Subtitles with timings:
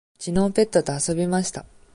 [0.17, 1.63] きのうペットと遊びました。